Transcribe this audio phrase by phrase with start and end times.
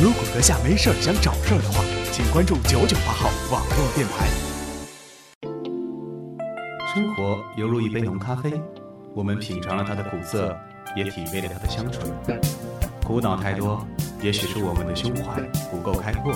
[0.00, 4.28] 如果阁下没事儿想找事儿的话，请关注九九八号网络电台。
[6.94, 8.52] 生活犹如一杯浓咖啡，
[9.12, 10.56] 我们品尝了它的苦涩，
[10.94, 12.08] 也体味了它的香醇。
[13.04, 13.84] 苦恼太多，
[14.22, 16.32] 也许是我们的胸怀不够开阔；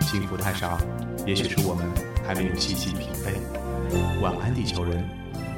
[0.00, 0.78] 幸福太少，
[1.26, 1.84] 也许是我们
[2.26, 3.34] 还没有细细品味。
[4.22, 5.06] 晚安，地球人，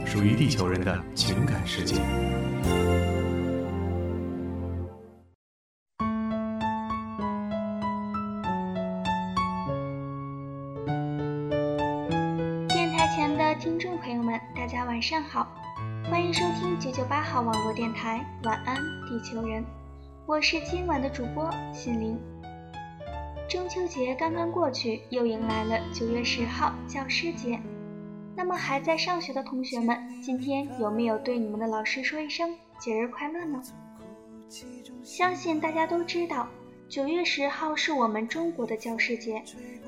[0.04, 1.94] 属于地球人的情感世界。
[16.30, 18.76] 迎收听九九八号网络电台《晚安，
[19.08, 19.60] 地球人》，
[20.26, 22.16] 我是今晚的主播心灵。
[23.48, 27.58] 中秋节刚刚过去，又迎来了九月十号教师节。
[28.36, 33.60] 那么还在上学的同学们，今天有没有对你们的老师说一声节日快乐呢？
[35.02, 36.46] 相信大家都知道，
[36.88, 39.42] 九月十号是我们中国的教师节。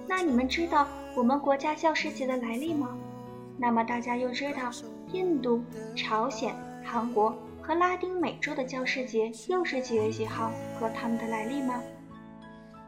[0.08, 2.98] 那你们知道我们国家教师节的来历吗？
[3.56, 4.72] 那么大家又知道
[5.12, 5.62] 印度、
[5.94, 11.80] 朝鲜、韩国和拉丁美洲的教师节又是几月几号和他们的来历吗？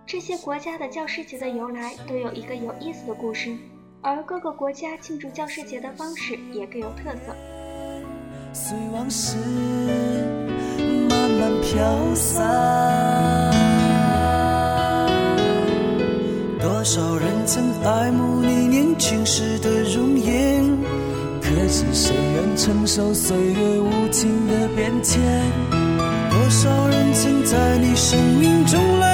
[0.07, 3.57] 这些国家的教师节的由来都有一个有意思的故事，
[4.03, 7.35] 而各个国家庆祝教师节的方式也各有特色。
[8.53, 9.37] 随往事
[11.09, 13.51] 慢慢飘散。
[16.61, 20.65] 多少人曾爱慕你年轻时的容颜，
[21.65, 25.19] 可知谁愿承受岁月无情的变迁？
[26.31, 29.14] 多少人曾在你生命中来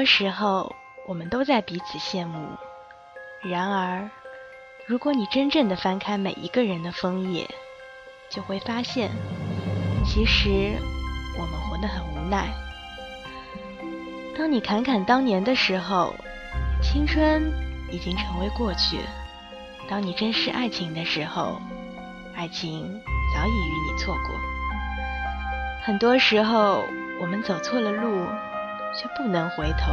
[0.00, 0.74] 多时候，
[1.06, 2.56] 我们都在彼此羡慕。
[3.42, 4.08] 然而，
[4.86, 7.46] 如果你真正的翻开每一个人的枫叶，
[8.30, 9.10] 就会发现，
[10.02, 10.72] 其实
[11.38, 12.48] 我们活得很无奈。
[14.38, 16.14] 当你侃侃当年的时候，
[16.82, 17.52] 青春
[17.92, 19.00] 已经成为过去。
[19.86, 21.60] 当你珍视爱情的时候，
[22.34, 22.98] 爱情
[23.34, 24.34] 早已与你错过。
[25.82, 26.86] 很多时候，
[27.20, 28.26] 我们走错了路，
[28.98, 29.92] 却不能回头；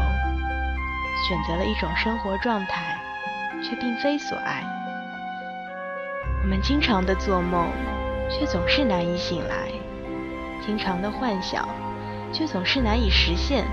[1.27, 2.99] 选择了一种生活状态，
[3.63, 4.63] 却并非所爱。
[6.43, 7.69] 我们经常的做梦，
[8.29, 9.67] 却总是难以醒来；
[10.65, 11.67] 经常的幻想，
[12.31, 13.63] 却总是难以实现；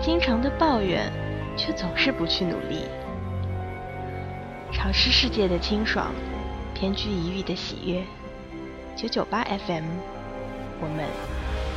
[0.00, 1.12] 经常的抱怨，
[1.56, 2.86] 却总是不去努力。
[4.72, 6.12] 潮湿世界的清爽，
[6.74, 8.02] 偏居一隅的喜悦。
[8.96, 9.84] 九九八 FM，
[10.80, 11.06] 我们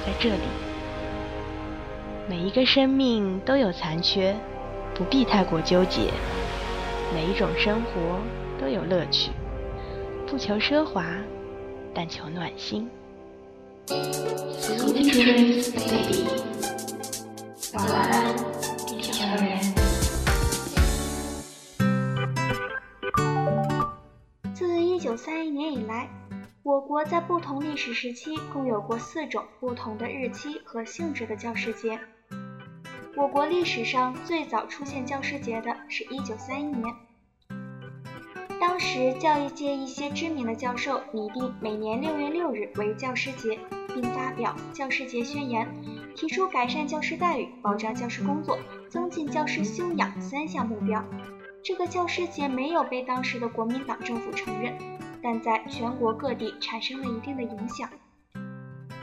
[0.06, 0.67] 在这里。
[2.30, 4.36] 每一个生命都有残缺，
[4.94, 6.12] 不必太过纠结。
[7.14, 8.20] 每一种生活
[8.60, 9.32] 都有乐趣。
[10.28, 11.06] 不求奢华，
[11.94, 12.90] 但求暖心。
[13.88, 16.28] Sweet dreams, baby。
[17.74, 18.36] 晚安，
[18.86, 19.62] 地球人。
[24.54, 26.10] 自一九三一年以来，
[26.62, 31.98] 我国在不同历史时期共有过四种不同的日期和性质的教师节。
[33.18, 36.94] 我国历史上最早出现教师节的是一九三一年。
[38.62, 45.68] 当时，教育界一些知名的教授拟定每年六月六日为教师节，并发表《教师节宣言》，
[46.16, 51.04] 提出改善教师待遇、保障教师工作、增进教师修养三项目标。
[51.64, 54.78] 这个教师节没有被当时的国民党政府承认，
[55.24, 57.90] 但在全国各地产生了一定的影响。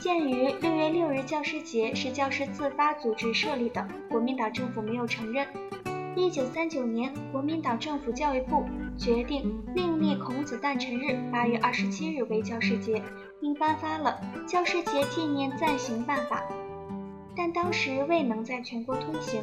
[0.04, 5.48] 鉴于六月六日教师节是教师自发组织设立的，国民党政府没有承认。
[6.14, 8.66] 一九三九年，国民党政府教育部
[8.98, 13.02] 决定另立孔子诞辰日八月二十七日为教师节，
[13.40, 16.42] 并颁发了《教师节纪念暂行办法》，
[17.34, 19.42] 但当时未能在全国推行。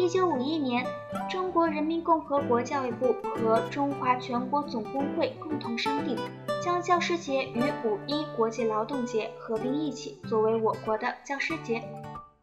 [0.00, 0.86] 一九五一年，
[1.28, 6.16] 中国人民共和国教育部和中华全国总工会共同商定，
[6.64, 11.82] 将教师节与五一国际劳动节合并一起，作为我国的教师节。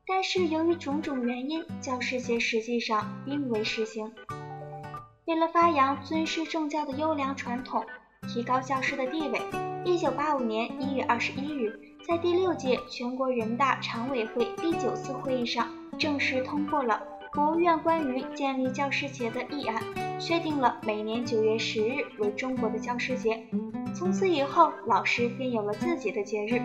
[0.05, 4.13] 但是由于种种原因，教师节实际上并未实行。
[5.25, 7.83] 为了发扬尊师重教的优良传统，
[8.27, 9.41] 提高教师的地位，
[9.83, 15.67] 一九八五年一月二十一日，在第六届全国人大常委会第九次会议上，
[15.97, 17.01] 正式通过了
[17.37, 19.79] 国务院关于建立教师节的议案，
[20.19, 23.45] 确定了每年九月十日为中国的教师节。
[23.93, 26.59] 从此以后，老师便有了自己的节日。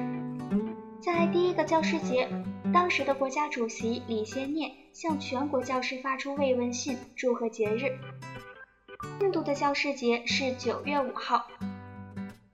[0.99, 2.27] 在第一个教师节。
[2.73, 7.99] 当时的国家主席李先念向全国教师发出慰问信，祝贺节日。
[9.21, 11.49] 印度的教师节是九月五号，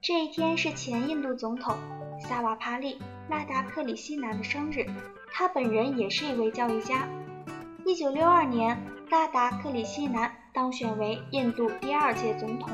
[0.01, 1.77] 这一天是前印度总统
[2.19, 2.99] 萨瓦帕利
[3.29, 4.85] 拉达克里希南的生日，
[5.31, 7.07] 他本人也是一位教育家。
[7.89, 8.77] 一九六二年，
[9.09, 12.69] 拉达克里希南当选为印度第二届总统。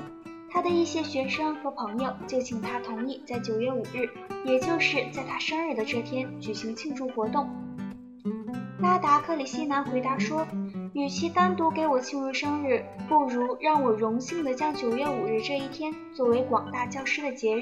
[0.52, 4.10] 他的一些学生和朋友就请他同意在九月五日，
[4.44, 7.50] 也就是在他生日的这天举行庆祝活动。
[8.82, 10.46] 拉达克里希南回答说
[10.92, 17.62] ：“与其单独给我庆祝生日，不如让我荣幸地将九月五日这一天作为广大教师的节日。”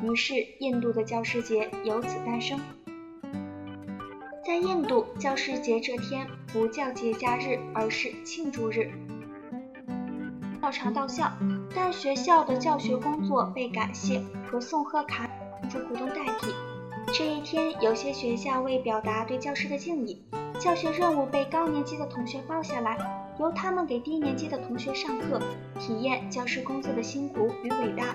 [0.00, 2.60] 于是，印度的教师节由此诞生。
[4.46, 8.90] 在印度，教师节这天不叫节假日，而是庆祝日。
[10.60, 11.32] 照常到校，
[11.74, 15.26] 但学校的教学工作被感谢和送贺卡
[15.70, 16.52] 祝活动代替。
[17.14, 20.22] 这一天，有些学校为表达对教师的敬意，
[20.60, 22.98] 教学任务被高年级的同学包下来，
[23.40, 25.40] 由他们给低年级的同学上课，
[25.80, 28.14] 体验教师工作的辛苦与伟大。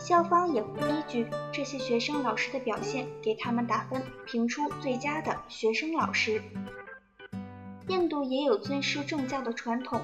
[0.00, 6.42] 校方也会依据这些学生老师的表现给他们打分，评出最佳的学生老师。
[7.86, 10.00] 印度也有尊师重教的传统。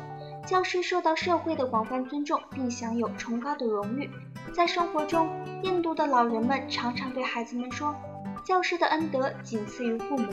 [0.47, 4.11] 教师受到社会的广泛尊重，并享有崇高的荣誉。
[4.53, 5.29] 在生活中，
[5.63, 7.97] 印度的老人们常常对孩子们说
[8.45, 10.31] ：“教师的恩德仅次于父母。”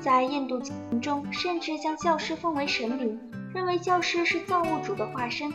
[0.00, 3.20] 在印度教中，甚至将教师奉为神灵，
[3.54, 5.52] 认为教师是造物主的化身。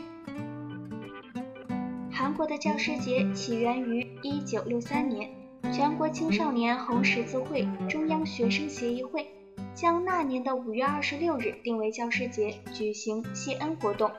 [2.20, 5.30] 韩国的教师节起源于1963年，
[5.72, 9.26] 全国青少年红十字会、中央学生协议会。
[9.74, 14.12] 将那年的五月二十六日定为教师节，举行谢恩活动。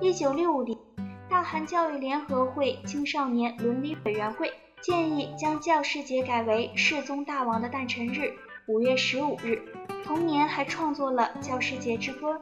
[0.00, 0.78] 一九六五年，
[1.28, 8.32] 大韩教育联合会青少年伦理委员会建议将教师节改为世宗大王的诞辰日，
[8.66, 9.60] 五月十五日。
[10.02, 12.40] 同年还创作了教师节之歌。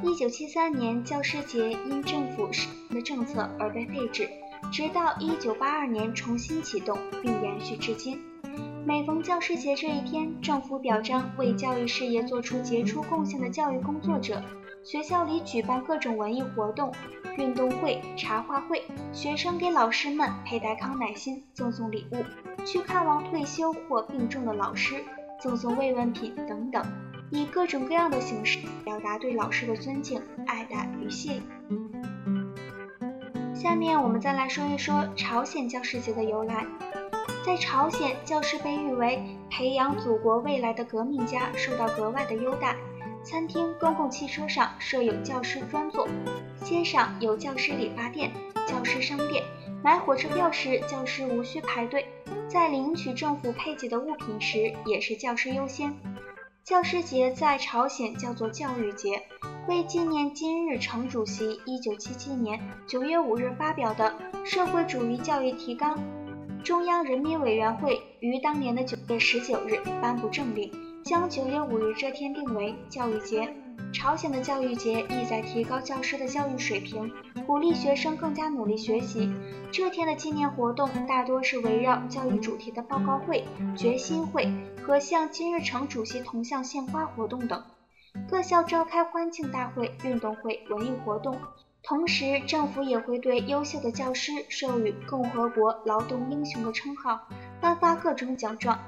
[0.00, 2.48] 一九七三年，教师节因政府
[2.90, 4.28] 的政策而被废止，
[4.70, 8.20] 直到一九八二年重新启动，并延续至今。
[8.86, 14.40] 每逢教师节这一天，政府表彰为教育事业做出杰出贡献的教育工作者，
[14.84, 16.92] 学校里举办各种文艺活动、
[17.36, 22.18] 运动会、茶话会，学生给老师们佩戴康乃馨，赠送礼物；
[22.64, 25.02] 去看望退休或病重的老师，
[25.40, 26.86] 赠送慰问品等等，
[27.30, 31.42] 以各种各样的形式表达对老师的尊敬、爱戴与谢意。
[33.54, 36.66] 下面我们再来说一说朝鲜教师节的由来。
[37.44, 42.76] 在朝鲜，教师被誉为培养祖国未来的革命家，受到格外的优待。
[43.24, 46.06] 餐厅、公共汽车上设有教师专座，
[46.62, 48.30] 街上有教师理发店、
[48.66, 49.42] 教师商店。
[49.82, 52.02] 买火车票时，教师无需排队；
[52.48, 55.94] 在领取政府配给的物品时，也是教师优先。
[56.68, 59.22] 教师节在朝鲜叫做教育节，
[59.68, 65.96] 为纪念金日成主席1977年9月5日发表的《社会主义教育提纲》。
[66.62, 70.70] 中央人民委员会于当年的9月19日颁布政令，
[71.02, 73.50] 将9月5日这天定为教育节。
[73.92, 77.12] 朝鲜的教育节意在提高教师的教育水平，
[77.46, 79.32] 鼓励学生更加努力学习。
[79.72, 83.44] 这天的纪念活动大多是围绕教育主题的报告会、
[83.76, 84.50] 决心会
[84.82, 87.62] 和向金日成主席铜像献花活动等。
[88.28, 91.38] 各校召开欢庆大会、运动会、文艺活动。
[91.82, 97.20] 同时，政府也会对优秀的教师授予“共和国劳动英雄”的称号，
[97.60, 98.78] 颁发各种奖状。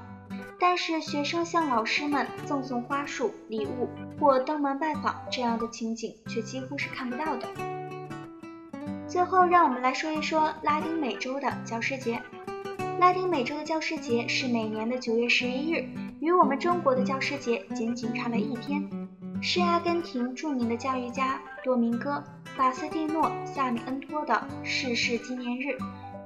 [0.61, 3.89] 但是，学生向老师们赠送花束、礼物
[4.19, 7.47] 或登门拜访这样的情景却几乎是看不到的。
[9.07, 12.21] 最后，让我们来说一说拉丁美洲的教师节。
[12.99, 15.83] 拉丁美洲的教师节是每年的九月十一日，
[16.19, 18.87] 与我们中国的教师节仅仅差了一天。
[19.41, 22.23] 是阿根廷著名的教育家多明戈。
[22.55, 25.75] 法斯蒂诺·萨米恩托的逝世纪念日，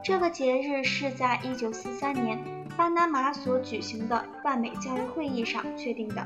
[0.03, 2.43] 这个节日是在1943年
[2.77, 6.25] 巴拿马所举行的泛美教育会议上确定的。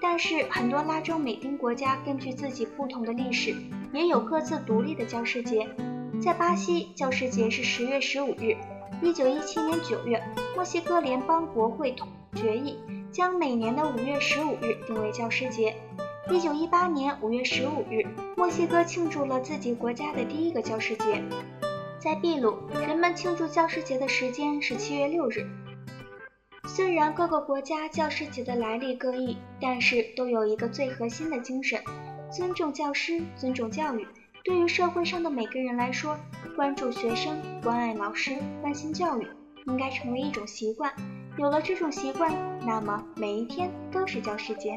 [0.00, 3.54] 但是，很多拉丁美丁国家根据自己不同的历史，
[3.92, 5.68] 也有各自独立的教师节。
[6.20, 8.56] 在巴西，教师节是十月十五日。
[9.00, 10.22] 一九一七年九月，
[10.54, 12.78] 墨西哥联邦国会通决议，
[13.12, 15.76] 将每年的五月十五日定为教师节。
[16.30, 18.04] 一九一八年五月十五日，
[18.36, 21.22] 墨西哥庆祝了自己国家的第一个教师节。
[21.98, 22.56] 在秘鲁，
[22.86, 25.46] 人们庆祝教师节的时间是七月六日。
[26.68, 31.82] 虽然各个国家教师节的来历各异，但是都有一个最核心的精神：
[32.30, 34.06] 尊重教师，尊重教育。
[34.44, 36.16] 对于社会上的每个人来说，
[36.54, 39.26] 关注学生，关爱老师，关心教育，
[39.66, 40.92] 应该成为一种习惯。
[41.36, 42.32] 有了这种习惯，
[42.64, 44.76] 那么每一天都是教师节。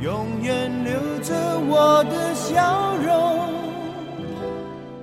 [0.00, 3.50] 永远留着我的笑容，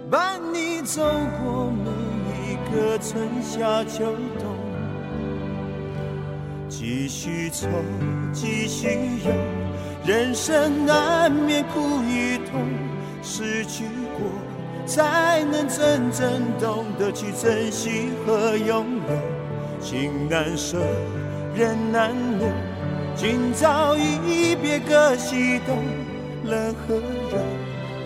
[0.09, 1.01] 伴你走
[1.41, 1.89] 过每
[2.51, 4.05] 一个春夏秋
[4.37, 4.53] 冬。
[6.69, 7.67] 继续走，
[8.31, 8.87] 继续
[9.25, 9.31] 游，
[10.05, 12.61] 人生难免苦与痛，
[13.23, 13.85] 失去
[14.15, 14.29] 过
[14.85, 19.81] 才能真正懂得去珍惜和拥有。
[19.81, 20.77] 情难舍，
[21.55, 22.47] 人难留。
[23.15, 25.77] 今朝一别各西东，
[26.43, 26.95] 冷和
[27.29, 27.37] 热，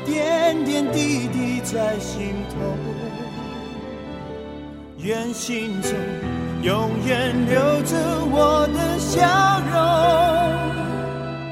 [0.06, 2.56] 点点滴滴在心头。
[4.98, 5.92] 愿心中
[6.62, 7.96] 永远留着
[8.30, 9.76] 我的笑容，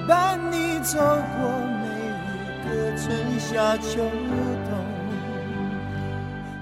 [0.07, 1.49] 伴你走过
[1.81, 1.87] 每
[2.35, 3.03] 一个春
[3.39, 4.03] 夏秋
[4.65, 4.69] 冬。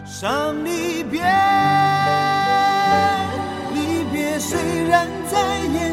[0.06, 1.22] 伤离别，
[3.74, 5.93] 离别虽然在眼。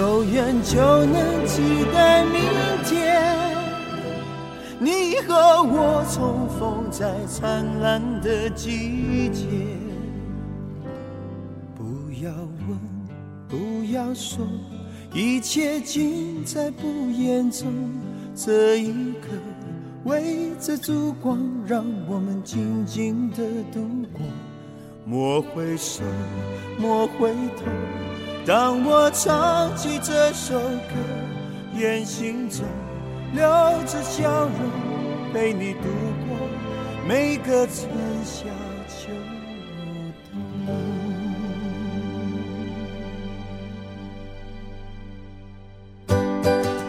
[0.00, 1.60] 有缘就能期
[1.92, 2.40] 待明
[2.86, 3.22] 天。
[4.78, 9.44] 你和我重逢在灿烂的季节。
[11.74, 12.32] 不要
[12.66, 12.78] 问，
[13.46, 14.46] 不要说，
[15.12, 17.68] 一切尽在不言中。
[18.34, 19.28] 这一刻，
[20.04, 23.36] 围着烛光，让我们静静的
[23.70, 23.82] 度
[24.14, 24.22] 过。
[25.04, 26.02] 莫回首，
[26.78, 28.09] 莫回头。
[28.46, 30.94] 当我唱起这首歌，
[31.76, 32.64] 愿心中
[33.34, 33.42] 留
[33.86, 34.50] 着笑容，
[35.32, 35.80] 陪你度
[36.26, 36.36] 过
[37.06, 37.86] 每个春
[38.24, 38.46] 夏
[38.88, 39.12] 秋
[40.32, 40.40] 冬。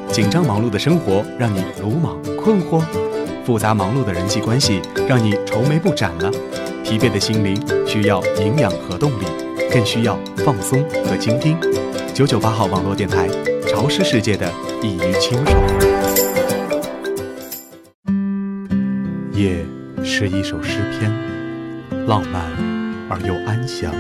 [0.10, 2.82] 紧张忙碌的生活让你鲁莽困惑，
[3.46, 6.32] 复杂忙碌的人际关系让你愁眉不展了。
[6.84, 9.26] 疲惫的心灵需要营养和动力，
[9.72, 11.58] 更需要放松和倾听。
[12.14, 13.30] 九九八号网络电台，
[13.68, 14.52] 潮湿世界的
[14.84, 15.64] 一隅清爽。
[19.32, 19.66] 夜
[20.04, 21.10] 是一首诗篇，
[22.06, 22.44] 浪漫
[23.10, 23.92] 而又安详；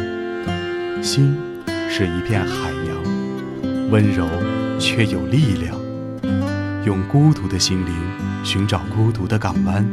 [1.02, 1.38] 心
[1.90, 4.28] 是一片海洋，温柔
[4.78, 5.80] 却有力量。
[6.86, 7.94] 用孤独的心灵
[8.44, 9.86] 寻找孤独的港湾。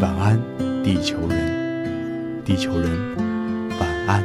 [0.00, 0.40] 晚安，
[0.82, 2.42] 地球人。
[2.44, 2.90] 地球人，
[3.78, 4.24] 晚安。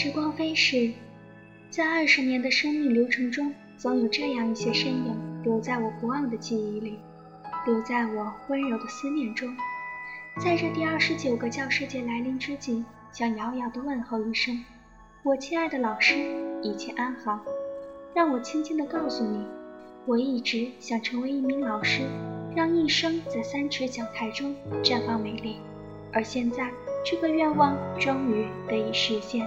[0.00, 0.92] 时光飞逝，
[1.70, 7.00] 在二十年的生命流程中，总有这样一些身影留在我不忘的记忆里，
[7.66, 9.52] 留在我温柔的思念中。
[10.40, 14.64] 在这第二十九个教师节来临之际，想遥遥地问候一声
[15.24, 16.14] ：“我亲爱的老师，
[16.62, 17.40] 一切安好。”
[18.14, 19.44] 让我轻轻地告诉你，
[20.06, 22.02] 我一直想成为一名老师，
[22.54, 25.56] 让一生在三尺讲台中绽放美丽。
[26.12, 26.70] 而现在，
[27.04, 29.44] 这个愿望终于得以实现。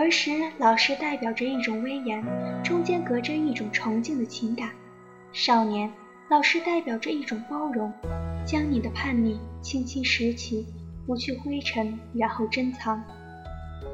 [0.00, 2.22] 儿时，老师代表着一种威严，
[2.62, 4.68] 中间隔着一种崇敬的情感；
[5.32, 5.90] 少年，
[6.28, 7.90] 老师代表着一种包容，
[8.44, 10.66] 将你的叛逆轻轻拾起，
[11.06, 13.00] 拂去灰尘，然后珍藏；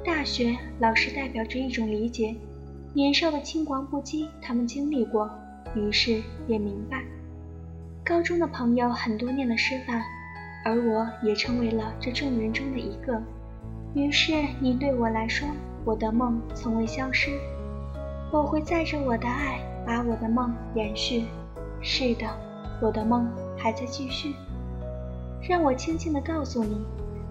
[0.05, 2.35] 大学，老师代表着一种理解，
[2.93, 5.31] 年少的轻狂不羁，他们经历过，
[5.77, 7.05] 于是也明白。
[8.05, 10.03] 高中的朋友很多念的师范，
[10.65, 13.23] 而我也成为了这众人中的一个，
[13.95, 15.47] 于是你对我来说。
[15.85, 17.31] 我的梦从未消失，
[18.31, 21.25] 我会载着我的爱，把我的梦延续。
[21.81, 22.25] 是的，
[22.81, 24.33] 我的梦还在继续。
[25.43, 26.87] 让我轻轻地告诉你，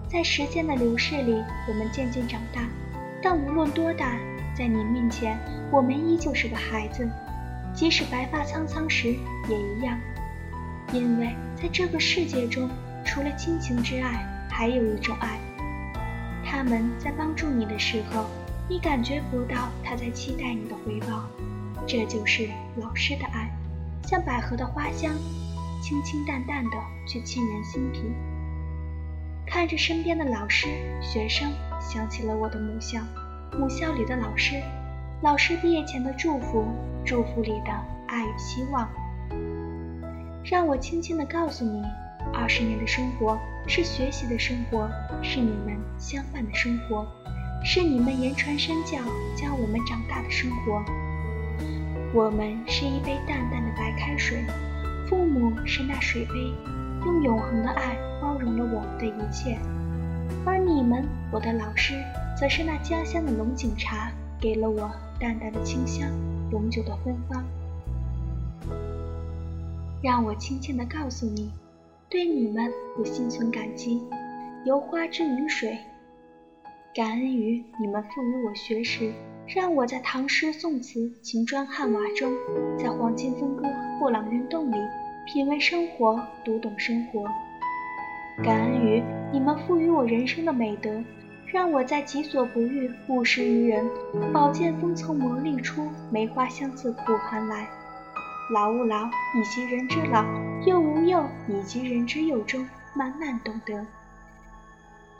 [0.06, 1.32] 在时间的流逝里，
[1.66, 2.68] 我们渐渐长大，
[3.22, 4.18] 但无论多大，
[4.54, 5.38] 在你面前，
[5.70, 7.08] 我们依旧是个孩子，
[7.72, 9.16] 即使白发苍苍时
[9.48, 9.98] 也一样。
[10.92, 12.68] 因为在这个世界中，
[13.02, 15.38] 除了亲情之爱，还有一种爱，
[16.44, 18.26] 他们在帮助你的时候。
[18.72, 21.28] 你感觉不到他在期待你的回报，
[21.86, 23.50] 这就是老师的爱，
[24.02, 25.12] 像百合的花香，
[25.82, 26.70] 清清淡淡的
[27.06, 28.00] 却沁人心脾。
[29.46, 30.68] 看着身边的老师、
[31.02, 33.02] 学生，想起了我的母校，
[33.58, 34.54] 母校里的老师，
[35.20, 36.64] 老师毕业前的祝福，
[37.04, 37.70] 祝福里的
[38.08, 38.88] 爱与希望。
[40.42, 41.82] 让我轻轻地告诉你，
[42.32, 44.88] 二十年的生活是学习的生活，
[45.22, 47.06] 是你们相伴的生活。
[47.64, 48.98] 是你们言传身教
[49.36, 50.84] 教我们长大的生活。
[52.12, 54.44] 我们是一杯淡淡的白开水，
[55.08, 56.34] 父母是那水杯，
[57.06, 59.56] 用永恒的爱包容了我们的一切。
[60.44, 61.94] 而你们，我的老师，
[62.36, 66.10] 则是那家乡的龙井茶，给了我淡淡的清香，
[66.50, 67.44] 永久的芬芳。
[70.02, 71.52] 让我轻轻地告诉你，
[72.10, 74.02] 对你们我心存感激。
[74.64, 75.78] 由花之名水，
[76.94, 79.10] 感恩于你们赋予我学识，
[79.46, 82.30] 让我在唐诗宋词、秦砖汉瓦中，
[82.78, 83.66] 在黄金分割
[83.98, 84.76] 布朗运动里
[85.24, 87.24] 品味生活，读懂生活。
[88.44, 89.02] 感恩于
[89.32, 91.02] 你们赋予我人生的美德，
[91.46, 93.88] 让我在己所不欲，勿施于人。
[94.30, 97.66] 宝剑锋从磨砺出，梅花香自苦寒来。
[98.52, 100.22] 老吾老以及人之老，
[100.66, 103.86] 幼吾幼以及人之幼中，慢慢懂得。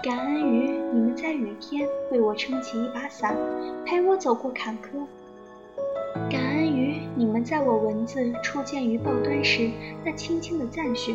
[0.02, 3.36] 感恩于你们在雨天为我撑起一把伞，
[3.86, 5.06] 陪我走过坎坷。
[6.28, 9.70] 感恩于你们在我文字初见于报端时
[10.04, 11.14] 那轻轻的赞许。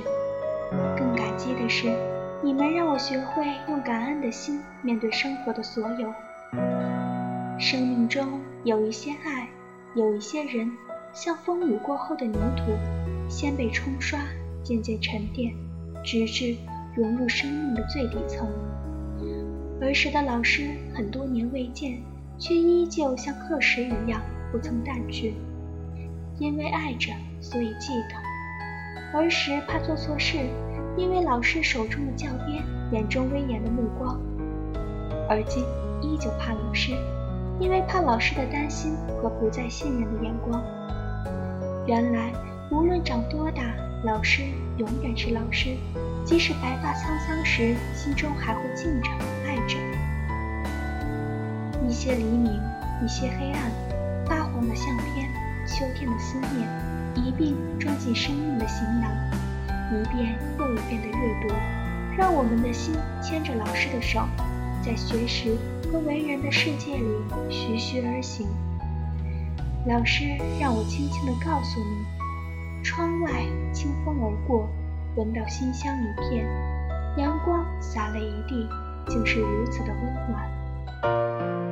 [0.98, 1.92] 更感激的是，
[2.42, 6.14] 你们让我学会用感恩的心面对生活的所有。
[7.60, 9.50] 生命中有一些爱，
[9.96, 10.72] 有一些人，
[11.12, 12.72] 像风雨过后的泥土，
[13.28, 14.18] 先被冲刷，
[14.64, 15.54] 渐渐沉淀，
[16.06, 16.56] 直至
[16.96, 18.48] 融入生命的最底层。
[19.80, 22.02] 儿时的老师很多年未见，
[22.40, 25.36] 却依旧像课时一样不曾淡去。
[26.40, 29.18] 因为爱着，所以记得。
[29.18, 30.38] 儿时怕做错事，
[30.98, 34.18] 因为老师手中的教鞭，眼中威严的目光；
[35.30, 35.64] 而今
[36.02, 36.92] 依旧怕老师，
[37.60, 40.62] 因为怕老师的担心和不再信任的眼光。
[41.86, 42.34] 原来，
[42.72, 43.62] 无论长多大，
[44.04, 44.42] 老师
[44.78, 45.76] 永远是老师，
[46.28, 49.10] 即使白发苍苍时，心中还会敬着、
[49.46, 49.78] 爱着。
[51.88, 52.60] 一些黎明，
[53.02, 53.72] 一些黑暗，
[54.26, 55.30] 发黄的相片，
[55.66, 56.68] 秋天的思念。
[57.16, 59.10] 一并装进生命的行囊，
[59.90, 61.56] 一遍又一遍的阅读，
[62.18, 64.20] 让我们的心牵着老师的手，
[64.84, 65.58] 在学识
[65.90, 67.08] 和为人的世界里
[67.50, 68.46] 徐徐而行。
[69.88, 70.26] 老师
[70.60, 73.32] 让我轻轻地告诉你，窗外
[73.72, 74.70] 清风而过，
[75.18, 76.46] 闻到馨香一片，
[77.18, 78.70] 阳光洒了一地，
[79.08, 81.67] 竟是如此的温暖。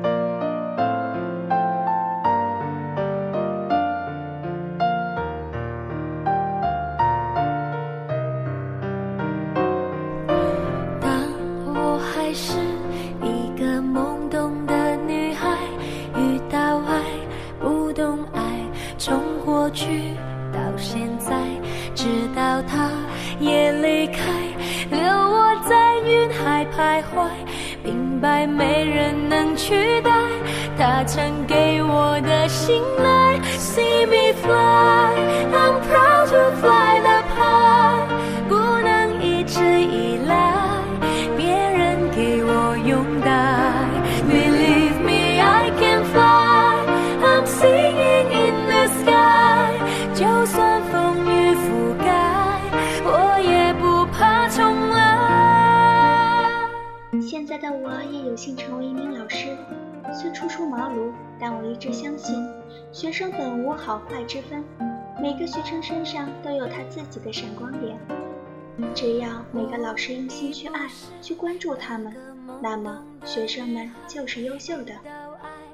[23.86, 24.24] 离开
[24.90, 27.30] 留我在云海徘徊
[27.84, 30.12] 明白没人能取代
[30.76, 35.14] 他曾给我的信赖 see me fly
[35.54, 37.15] i'm proud to fly
[57.66, 59.58] 的我也有幸成为一名老师。
[60.14, 62.36] 虽初出茅庐，但我一直相信，
[62.92, 64.64] 学生本无好坏之分，
[65.20, 67.98] 每个学生身上都有他自己的闪光点。
[68.94, 70.88] 只要每个老师用心去爱、
[71.24, 72.16] 去关注他们，
[72.62, 74.94] 那么学生们就是优秀的。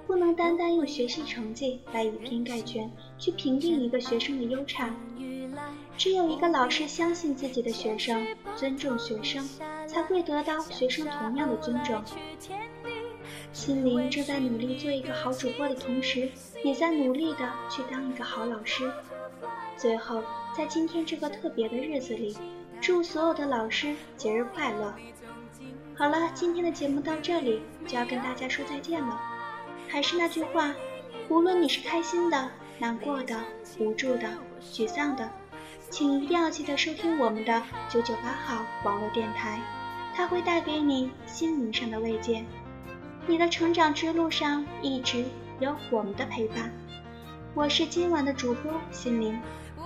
[0.07, 4.89] 不能单单用学习成绩来以偏概全，去评定一个学生的优差。
[5.97, 8.25] 只有一个老师相信自己的学生，
[8.55, 9.47] 尊重学生，
[9.91, 12.01] 才会得到学生同样的尊重。
[13.51, 16.31] 心灵正在努力做一个好主播的同时，
[16.63, 18.89] 也在努力的去当一个好老师。
[19.75, 20.23] 最后，
[20.55, 22.37] 在今天这个特别的日子里，
[22.79, 24.93] 祝所有的老师节日快乐！
[25.95, 29.19] 好了，今天的节目到这里就要跟大家说再见了。
[29.89, 30.73] 还是那句话，
[31.29, 32.49] 无论你是开心的、
[32.79, 33.37] 难过的、
[33.79, 34.29] 无助的、
[34.61, 35.29] 沮丧的，
[35.89, 39.59] 请一定要记得收听我们的九九八号网络电台，
[40.15, 42.43] 它会带给你心灵上的慰藉。
[43.27, 45.23] 你的成长之路上一直
[45.59, 46.71] 有我们的陪伴。
[47.53, 49.39] 我是今晚的主播心灵，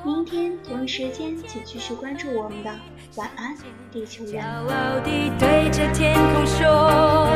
[0.03, 2.71] 明天同一时间请继续关注我们的
[3.15, 3.55] 晚安
[3.91, 4.35] 地球人。
[4.35, 7.29] 骄傲地对着天空说，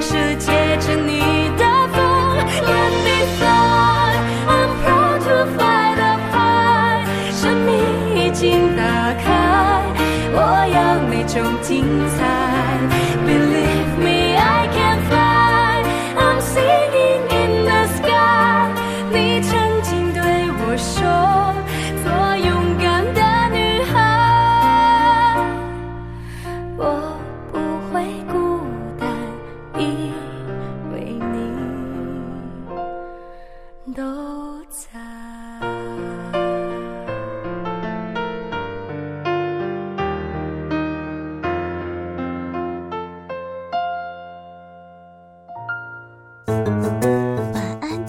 [0.00, 1.20] 是借着你
[1.56, 2.97] 的风
[11.38, 11.84] 种精
[12.16, 12.37] 彩。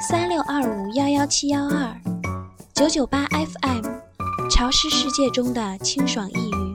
[0.00, 2.00] 三六二五幺幺七幺二
[2.74, 6.65] 九九八 FM，潮湿世界中的清爽一隅。